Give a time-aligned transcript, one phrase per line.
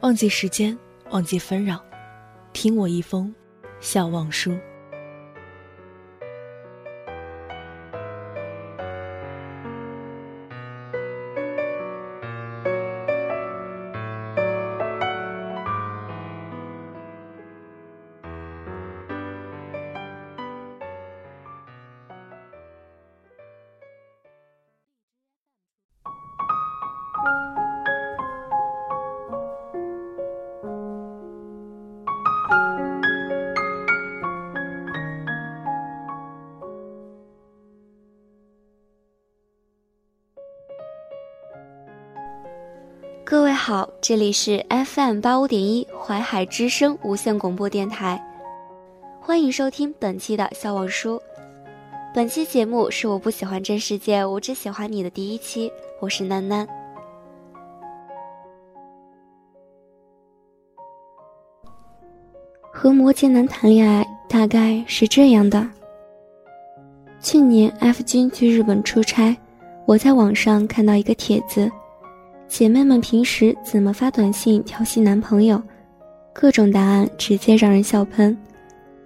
[0.00, 0.78] 忘记时间，
[1.10, 1.84] 忘记纷扰，
[2.52, 3.34] 听我一封
[3.80, 4.56] 笑忘书。
[43.58, 48.18] 好，这里是 FM 八五点一淮海之声无线广播电台，
[49.20, 51.20] 欢迎收听本期的笑忘书。
[52.14, 55.70] 本期节目是我不喜欢这世界，我只喜欢你的第一期，
[56.00, 56.66] 我是楠楠。
[62.72, 65.68] 和摩羯男谈恋爱大概是这样的：
[67.20, 69.36] 去年 F 君去日本出差，
[69.84, 71.70] 我在网上看到一个帖子。
[72.48, 75.62] 姐妹们平时怎么发短信调戏男朋友？
[76.32, 78.36] 各种答案直接让人笑喷。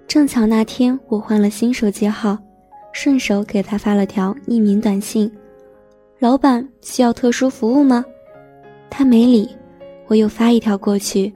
[0.07, 2.39] 正巧那天我换了新手机号，
[2.93, 5.31] 顺手给他发了条匿名短信
[6.21, 8.05] ：“老板需要特殊服务吗？”
[8.89, 9.49] 他没理，
[10.07, 11.33] 我又发一条过去：“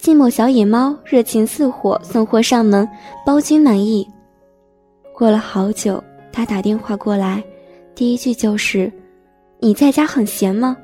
[0.00, 2.86] 寂寞小野猫热情似火，送货上门，
[3.24, 4.06] 包君满意。”
[5.14, 7.42] 过了好久，他打电话过来，
[7.94, 8.92] 第一句就是
[9.60, 10.76] ：“你在家很闲吗？”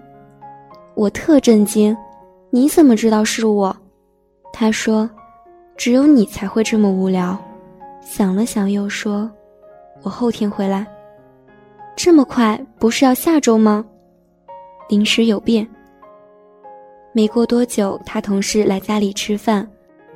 [0.95, 1.97] 我特震惊，
[2.51, 3.77] 你怎么知道是我？
[4.53, 5.11] 他说
[5.77, 7.37] ：“只有你才会这么无聊。”
[8.01, 9.29] 想了想，又说
[10.03, 10.87] ：“我后天回来。”
[11.97, 12.61] 这么快？
[12.79, 13.85] 不是要下周吗？
[14.89, 15.67] 临时有变。
[17.13, 19.69] 没过多久，他同事来家里吃饭，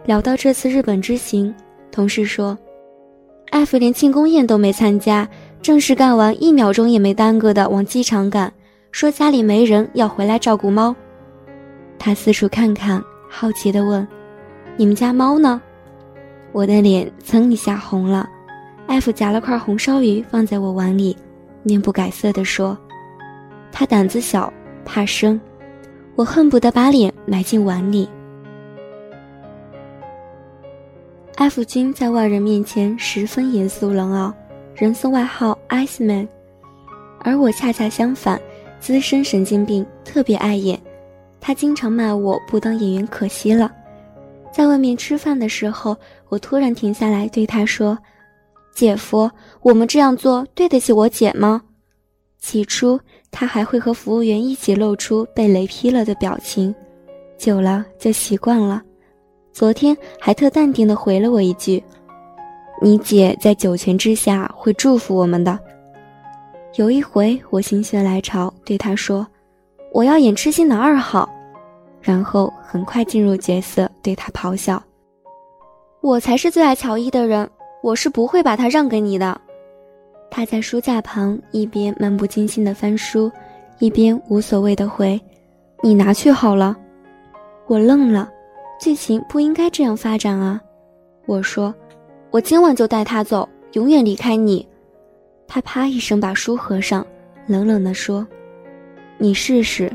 [0.05, 1.53] 聊到这次日本之行，
[1.91, 2.57] 同事说
[3.51, 5.29] ：“艾弗连庆功宴都没参加，
[5.61, 8.53] 正事干完一秒钟也没耽搁的往机场赶。”
[8.91, 10.95] 说家里没人，要回来照顾猫。
[11.99, 14.07] 他四处看看，好奇地问
[14.77, 15.61] ：“你们家猫呢？”
[16.53, 18.29] 我的脸噌一下红了。
[18.87, 21.17] 艾弗夹了块红烧鱼放在我碗里，
[21.63, 22.77] 面不改色地说
[23.71, 24.53] ：“他胆子小，
[24.85, 25.39] 怕生。”
[26.17, 28.09] 我恨不得把脸埋进碗里。
[31.37, 34.35] 艾弗君在外人面前十分严肃冷傲，
[34.75, 36.27] 人送外号 “Ice Man”，
[37.21, 38.41] 而我恰恰相反。
[38.81, 40.81] 资深神经病，特别碍眼，
[41.41, 43.71] 他经常骂我不当演员可惜了。
[44.53, 45.97] 在外面吃饭的时候，
[46.29, 47.99] 我突然停下来对他说
[48.75, 49.31] ：“姐夫，
[49.61, 51.61] 我们这样做对得起我姐吗？”
[52.41, 52.99] 起初
[53.31, 56.75] 他还会和服务员一起露出被雷劈了的表情，
[57.37, 58.83] 久了就习惯了。
[59.53, 61.83] 昨天还特淡定地回了我一句
[62.81, 65.59] ：“你姐在九泉之下会祝福我们的。”
[66.75, 69.27] 有一回，我心血来潮对他说
[69.93, 71.29] ：“我要演痴心男二号。”
[72.01, 74.81] 然后很快进入角色，对他咆哮
[76.01, 77.49] ：“我才是最爱乔伊的人，
[77.83, 79.39] 我是不会把他让给你的。”
[80.31, 83.31] 他在书架旁一边漫不经心地翻书，
[83.79, 85.21] 一边无所谓地回
[85.83, 86.77] ：“你拿去好了。”
[87.67, 88.31] 我愣了，
[88.79, 90.61] 剧情不应该这样发展啊！
[91.27, 91.75] 我说
[92.31, 94.67] ：“我今晚就带他走，永远离开你。”
[95.49, 97.05] 他啪一声把书合上，
[97.47, 98.25] 冷冷地说
[99.17, 99.91] ：“你试试，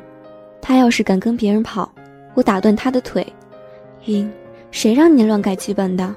[0.60, 1.90] 他要是敢跟别人跑，
[2.34, 3.26] 我打断他的腿。”
[4.08, 4.30] 晕，
[4.72, 6.14] 谁让你乱改剧本的？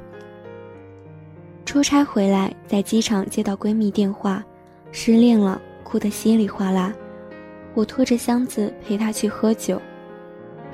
[1.67, 4.43] 出差回来，在机场接到闺蜜电话，
[4.91, 6.93] 失恋了，哭得稀里哗啦。
[7.75, 9.81] 我拖着箱子陪她去喝酒，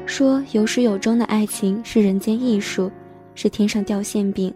[0.06, 2.91] 说有始有终的爱情是人间艺术，
[3.35, 4.55] 是天上掉馅饼，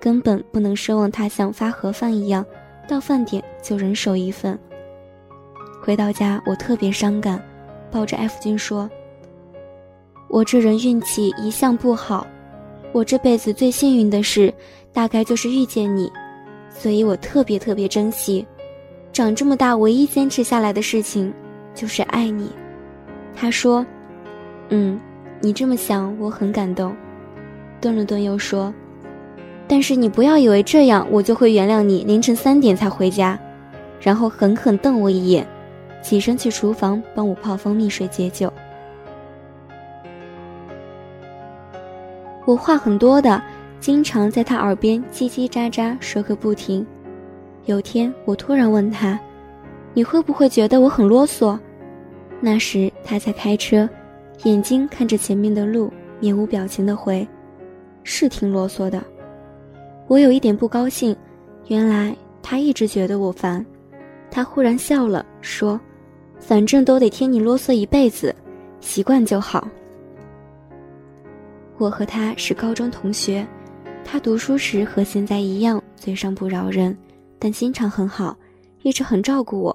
[0.00, 2.42] 根本不能奢望他像发盒饭一样。
[2.88, 4.58] 到饭点就人手一份。
[5.80, 7.42] 回到家，我特别伤感，
[7.90, 8.88] 抱着 F 君说
[10.30, 12.26] ：“我这人运气一向不好，
[12.92, 14.52] 我这辈子最幸运的事，
[14.92, 16.10] 大概就是遇见你，
[16.70, 18.46] 所以我特别特别珍惜。
[19.12, 21.32] 长这么大，唯一坚持下来的事情，
[21.74, 22.50] 就是爱你。”
[23.34, 23.84] 他说
[24.70, 25.00] ：“嗯，
[25.40, 26.94] 你这么想，我很感动。
[27.80, 28.72] 顿了顿，又说
[29.72, 33.38] ：“但是你不要以为这样我就会原谅你凌晨三点才回家。”
[34.02, 35.46] 然后狠狠瞪我一眼，
[36.02, 38.52] 起身去厨房帮我泡蜂蜜水解酒。
[42.44, 43.42] 我话很多的，
[43.80, 46.86] 经常在他耳边叽叽喳喳说个不停。
[47.64, 49.18] 有天我突然问他
[49.94, 51.58] ：“你会不会觉得我很啰嗦？”
[52.42, 53.88] 那时他在开车，
[54.42, 55.90] 眼睛看着前面的路，
[56.20, 57.26] 面无表情的回
[58.04, 59.02] ：“是挺啰嗦的。”
[60.12, 61.16] 我有一点不高兴，
[61.68, 63.64] 原来他一直觉得我烦。
[64.30, 65.80] 他忽然笑了，说
[66.38, 68.36] ：“反正都得听你啰嗦一辈子，
[68.78, 69.66] 习惯就好。”
[71.80, 73.46] 我和他是高中同学，
[74.04, 76.94] 他读书时和现在一样，嘴上不饶人，
[77.38, 78.36] 但心肠很好，
[78.82, 79.74] 一直很照顾我。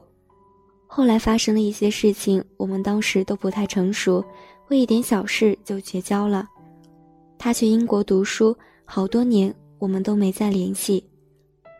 [0.85, 4.23] 后来发生了一些事情，我们当时都不太成熟，
[4.67, 6.47] 为一点小事就绝交了。
[7.39, 8.55] 他去英国读书，
[8.85, 11.03] 好多年我们都没再联系。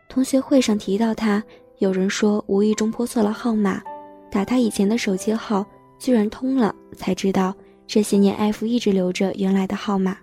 [0.10, 1.44] 同学会上提到他。
[1.80, 3.84] 有人说无意中拨错了号码，
[4.32, 5.64] 打他以前的手机号，
[6.00, 7.54] 居然通了，才知道
[7.86, 10.18] 这些年 F 一直留着原来的号码。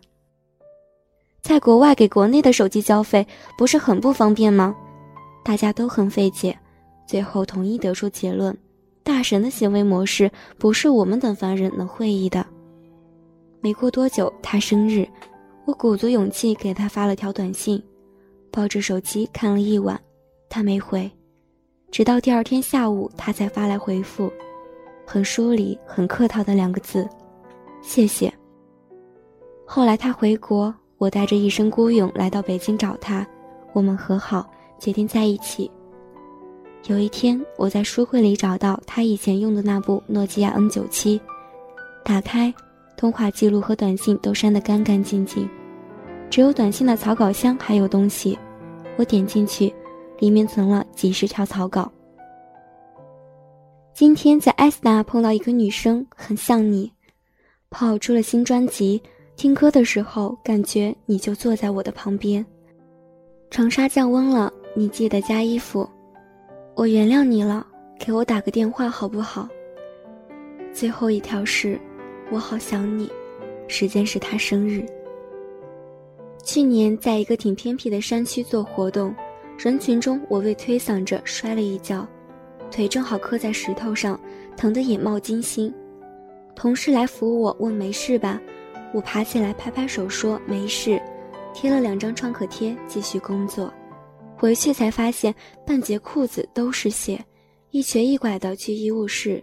[1.41, 3.25] 在国外给国内的手机交费
[3.57, 4.75] 不是很不方便吗？
[5.45, 6.59] 大家都很费解，
[7.07, 8.57] 最后统一得出结论：
[9.05, 10.29] 大神的行为模式
[10.59, 12.45] 不是我们等凡人能会意的。
[13.61, 15.07] 没过多久，他生日，
[15.65, 17.83] 我鼓足勇气给他发了条短信，
[18.51, 19.99] 抱着手机看了一晚，
[20.49, 21.11] 他没回。
[21.91, 24.31] 直到第二天下午，他才发来回复，
[25.07, 27.09] 很疏离、很客套的两个字
[27.83, 28.33] ：“谢谢。”
[29.65, 33.27] 后来他回国，我带着一身孤勇来到北京找他，
[33.73, 35.71] 我们和好，决定在一起。
[36.87, 41.19] 有一天，我在书柜里找到他以前用的那部诺基亚 N 九七，
[42.05, 42.53] 打开，
[42.97, 45.49] 通话记录和短信都删得干干净净，
[46.31, 48.39] 只有短信的草稿箱还有东西。
[48.97, 49.73] 我点进去。
[50.21, 51.91] 里面存了几十条草稿。
[53.93, 56.91] 今天在艾斯达碰到一个女生，很像你。
[57.69, 59.03] 跑出了新专辑，
[59.35, 62.47] 听歌的时候感觉你就坐在我的旁边。
[63.51, 65.87] 长沙降温了，你记得加衣服。
[66.77, 67.67] 我原谅你了，
[67.99, 69.49] 给我打个电话好不好？
[70.73, 71.79] 最后一条是，
[72.31, 73.11] 我好想你。
[73.67, 74.85] 时间是他生日。
[76.43, 79.15] 去年在一个挺偏僻的山区做活动。
[79.57, 82.07] 人群中，我被推搡着摔了一跤，
[82.71, 84.19] 腿正好磕在石头上，
[84.57, 85.73] 疼得眼冒金星。
[86.57, 88.41] 同事来扶我，问没事吧？
[88.93, 91.01] 我爬起来拍拍手说没事，
[91.55, 93.73] 贴了两张创可贴，继续工作。
[94.37, 95.33] 回去才发现
[95.65, 97.25] 半截裤子都是血，
[97.71, 99.43] 一瘸一拐的去医务室，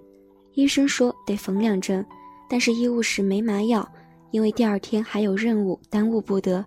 [0.53, 2.05] 医生说得缝两针，
[2.51, 3.89] 但是医务室没麻药，
[4.31, 6.65] 因为第二天还有任务，耽误不得。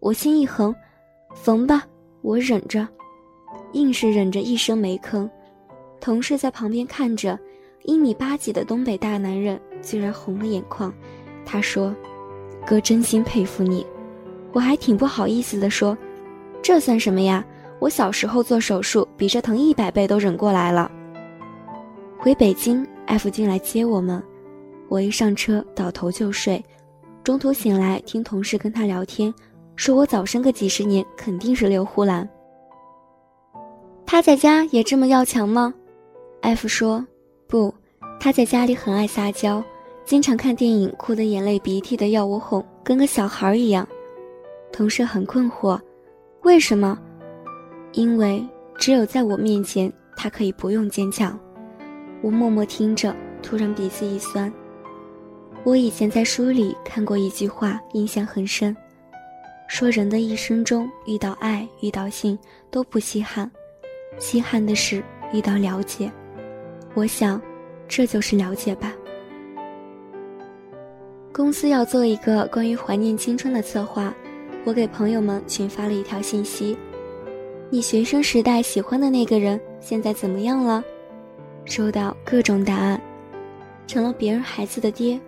[0.00, 0.74] 我心一横，
[1.34, 1.84] 缝吧。
[2.22, 2.88] 我忍着，
[3.72, 5.28] 硬是忍着一声没吭。
[6.00, 7.38] 同事在旁边看着，
[7.82, 10.90] 一米八几的东北大男人居然红了眼眶。
[11.44, 11.94] 他说
[12.66, 13.86] ：“哥真心佩服你。”
[14.54, 15.94] 我还挺不好意思的说
[16.62, 17.44] ：“这算什么呀？
[17.78, 20.90] 我小时候做手术比这疼一百倍都忍过来了。”
[22.16, 24.22] 回北京，F 金来接我们。
[24.88, 26.62] 我一上车倒头就睡，
[27.24, 29.32] 中途醒来听同事跟他聊天。
[29.74, 32.28] 说我早生个几十年，肯定是刘胡兰。
[34.06, 35.74] 他在家也这么要强吗
[36.40, 37.04] ？F 说
[37.46, 37.74] 不，
[38.18, 39.62] 他在家里很爱撒娇，
[40.04, 43.86] 经常看电影哭得眼泪鼻涕的要我哄，跟个小孩一样。
[44.72, 45.78] 同事很困惑，
[46.42, 46.98] 为什么？
[47.92, 48.46] 因为
[48.78, 51.38] 只有在我面前，他可以不用坚强。
[52.22, 54.52] 我默默听着，突然鼻子一酸。
[55.66, 58.74] 我以前在书里看过一句话，印象很深。
[59.66, 62.38] 说人的一生中遇到爱遇到性
[62.70, 63.50] 都不稀罕，
[64.16, 66.08] 稀罕的是遇到了解。
[66.94, 67.42] 我想，
[67.88, 68.92] 这就是了解吧。
[71.32, 74.14] 公司要做一个关于怀念青春的策划，
[74.64, 76.78] 我给朋友们群发了一条信息：
[77.70, 80.80] 你学生时代喜欢的那个人现在怎么样了？
[81.64, 83.02] 收到各种答案，
[83.88, 85.20] 成了别人孩子的爹，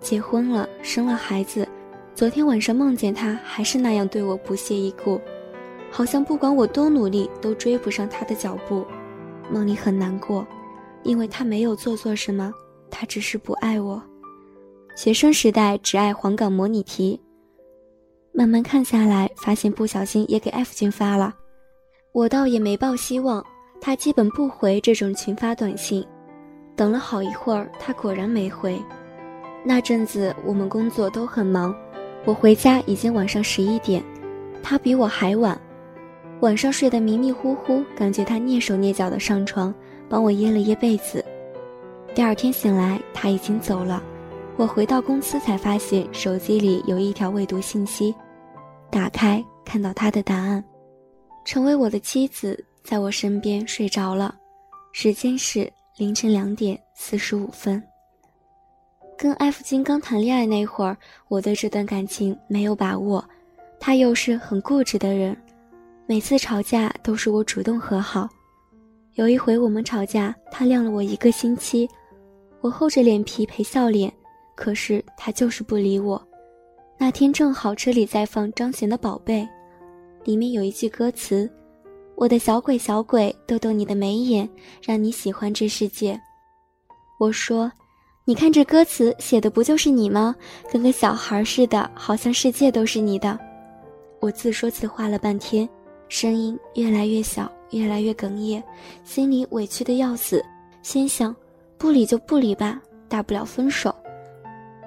[0.00, 1.66] 结婚了，生了孩子。
[2.14, 5.20] 昨天晚上梦见他，还是那样对我不屑一顾，
[5.90, 8.84] 好像不管我多努力都追不上他的脚步。
[9.50, 10.46] 梦里很难过，
[11.02, 12.52] 因为他没有做错什么，
[12.90, 14.02] 他只是不爱我。
[14.96, 17.20] 学生时代只爱黄冈模拟题，
[18.32, 21.34] 慢慢看下来，发现不小心也给 F 君发了，
[22.12, 23.44] 我倒也没抱希望，
[23.80, 26.04] 他基本不回这种群发短信。
[26.74, 28.80] 等了好一会儿，他果然没回。
[29.68, 31.76] 那阵子我们工作都很忙，
[32.24, 34.02] 我回家已经晚上十一点，
[34.62, 35.60] 他比我还晚。
[36.40, 39.74] 晚上睡得迷迷糊糊，感觉他蹑手蹑脚的上床，
[40.08, 41.22] 帮我掖了掖被子。
[42.14, 44.02] 第二天醒来，他已经走了。
[44.56, 48.14] 我回到公司才发现手机里有一条未读信息，
[48.90, 50.64] 打开看到他的答案：
[51.44, 54.34] 成为我的妻子，在我身边睡着了。
[54.92, 57.82] 时间是凌晨两点四十五分。
[59.18, 60.96] 跟 F 金刚谈恋爱那会儿，
[61.26, 63.22] 我对这段感情没有把握，
[63.80, 65.36] 他又是很固执的人。
[66.06, 68.28] 每次吵架都是我主动和好，
[69.14, 71.88] 有一回我们吵架，他晾了我一个星期，
[72.60, 74.10] 我厚着脸皮陪笑脸，
[74.54, 76.24] 可是他就是不理我。
[76.96, 79.42] 那天正好车里在放张悬的《宝贝》，
[80.24, 81.50] 里面有一句歌词
[82.14, 84.48] ：“我的小鬼小鬼，逗逗你的眉眼，
[84.80, 86.18] 让你喜欢这世界。”
[87.18, 87.70] 我说
[88.28, 90.36] ：“你看这歌词写的不就是你吗？
[90.70, 93.38] 跟个小孩似的，好像世界都是你的。”
[94.20, 95.66] 我自说自话了半天。
[96.10, 98.62] 声音越来越小，越来越哽咽，
[99.02, 100.44] 心里委屈的要死，
[100.82, 101.34] 心想：
[101.78, 103.94] 不理就不理吧，大不了分手。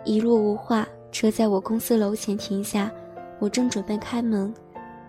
[0.05, 2.91] 一路无话，车在我公司楼前停下，
[3.39, 4.53] 我正准备开门，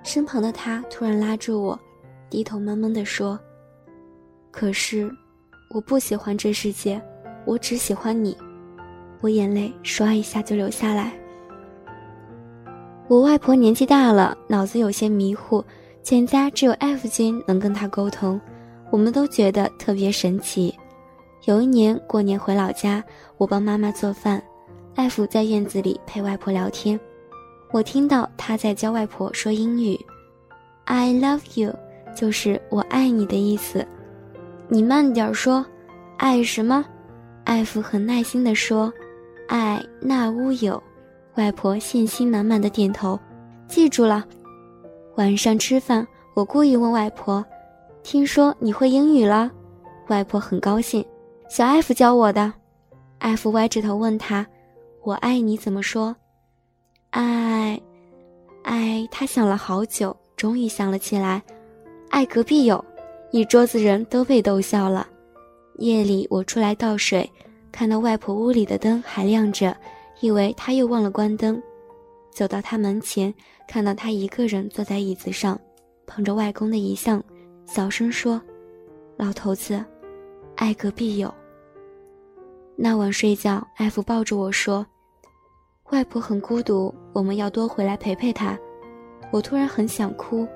[0.02, 1.78] 身旁的他突然拉住我，
[2.30, 3.38] 低头闷闷地说
[4.50, 5.10] ：“可是，
[5.74, 6.98] 我不喜欢这世界，
[7.44, 8.36] 我只喜欢你。”
[9.20, 11.12] 我眼泪唰一下就流下来。
[13.08, 15.64] 我外婆年纪大了，脑子有些迷糊。
[16.02, 18.40] 全家只有 F 君能跟他沟通，
[18.90, 20.74] 我们都觉得特别神奇。
[21.44, 23.04] 有一年过年回老家，
[23.36, 24.42] 我帮妈妈做饭
[24.96, 26.98] ，F 在院子里陪外婆聊天，
[27.70, 29.96] 我听到他在教外婆说英语
[30.86, 31.72] ，“I love you”
[32.16, 33.86] 就是我爱你的意思。
[34.66, 35.64] 你慢点说，
[36.16, 36.84] 爱什么
[37.44, 38.92] ？F 很耐心地说，
[39.48, 40.82] 爱那乌有。
[41.36, 43.18] 外婆信心满满的点头，
[43.66, 44.24] 记住了。
[45.16, 47.44] 晚上吃饭，我故意问外婆
[48.02, 49.50] ：“听说你会英语了？”
[50.08, 51.04] 外婆很高兴
[51.48, 52.52] ：“小艾弗教我的。”
[53.18, 54.46] 艾弗歪着头问他
[55.02, 56.14] ：“我爱你怎么说？”
[57.10, 57.80] 爱，
[58.62, 59.08] 爱。
[59.10, 61.42] 他想了好久，终于想了起来
[62.10, 62.82] ：“爱隔壁有。”
[63.32, 65.06] 一桌子人都被逗笑了。
[65.76, 67.30] 夜里我出来倒水，
[67.70, 69.76] 看到外婆屋里的灯还亮着，
[70.20, 71.60] 以为她又忘了关灯。
[72.30, 73.32] 走到他门前，
[73.68, 75.60] 看到他一个人坐在椅子上，
[76.06, 77.22] 捧着外公的遗像，
[77.66, 78.40] 小声说
[79.18, 79.84] ：“老头子，
[80.56, 81.32] 爱隔壁有。”
[82.74, 84.86] 那晚睡觉，艾弗抱着我说
[85.92, 88.58] ：“外婆很孤独，我们要多回来陪陪她。”
[89.30, 90.46] 我突然很想哭。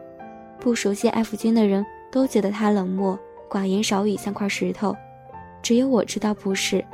[0.59, 3.19] 不熟悉艾弗君的人都觉得他冷漠、
[3.51, 4.97] 寡言少语，像块石头，
[5.67, 6.85] 只有我知道不是。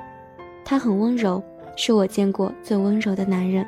[0.65, 1.43] 他很温柔，
[1.77, 3.67] 是我见过最温柔的男人。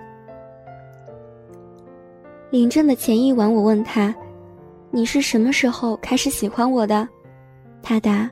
[2.49, 4.15] 领证的前一晚，我问他
[4.91, 7.07] ：“你是什么时候开始喜欢我的？”
[7.85, 8.31] 他答：“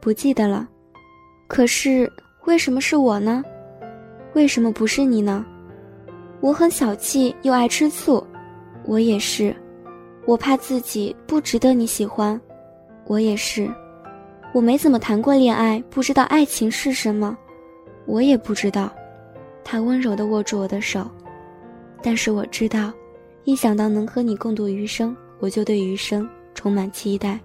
[0.00, 0.66] 不记得了。”
[1.48, 2.10] 可是
[2.46, 3.44] 为什么是我呢？
[4.32, 5.44] 为什么不是你呢？
[6.40, 8.26] 我很小气又爱吃醋，
[8.86, 9.54] 我也是。
[10.24, 12.40] 我怕自己不值得你喜欢，
[13.04, 13.70] 我也是。
[14.52, 17.36] 我没怎么谈过恋爱，不知道爱情是什么，
[18.06, 18.90] 我也不知道。
[19.62, 21.10] 他温柔地握住我的手，
[22.02, 22.92] 但是我知道。
[23.44, 27.38] 一想到能和你共度余生，我就对余生充满期待。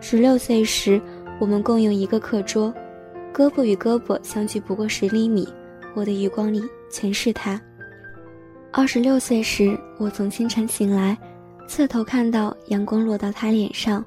[0.00, 1.00] 十六岁时，
[1.38, 2.74] 我们共用一个课桌，
[3.32, 5.46] 胳膊与胳膊相距不过十厘米，
[5.94, 7.60] 我的余光里全是他。
[8.72, 11.16] 二十六岁时，我从清晨醒来，
[11.68, 14.04] 侧头看到阳光落到他脸上，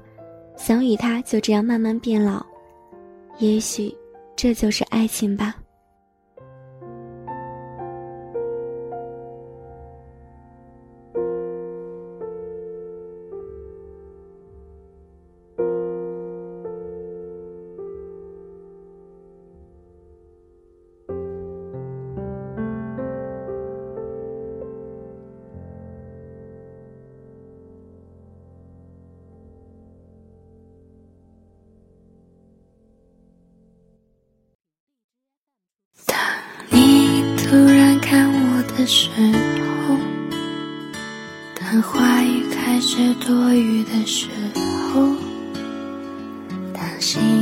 [0.64, 2.40] 想与他就这样慢慢变老。
[3.38, 3.92] 也许，
[4.36, 5.56] 这就是爱情吧。
[42.50, 42.96] 开始
[43.26, 44.26] 多余的时
[44.92, 45.14] 候，
[46.72, 47.41] 当心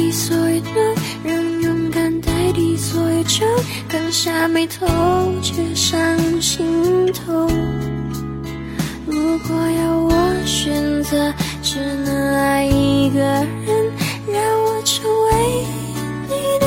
[0.00, 3.44] 让 yes 代替所有的让勇敢代替所有酒，
[3.88, 4.86] 刚下眉头
[5.42, 7.46] 却上心头。
[9.06, 10.10] 如果要我
[10.46, 13.46] 选择，只能爱一个人。
[14.32, 15.64] 让我成为
[16.28, 16.30] 你
[16.60, 16.66] 的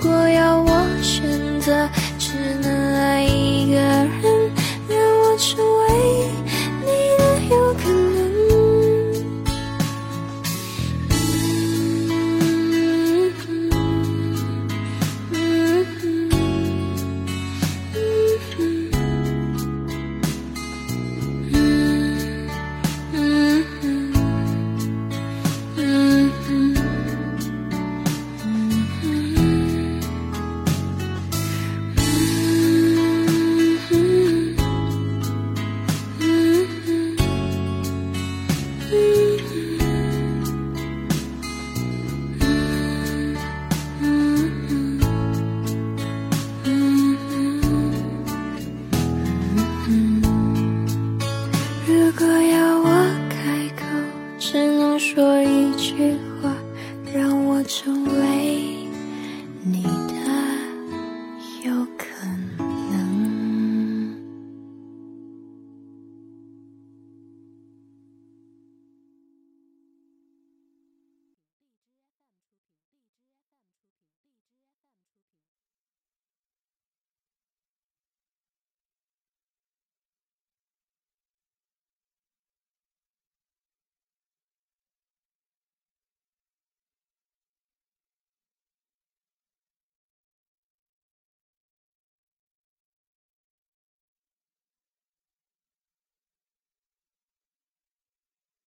[0.00, 1.88] 如果要我选择，
[2.20, 2.30] 只
[2.62, 4.08] 能爱一个人，
[4.88, 5.58] 让我成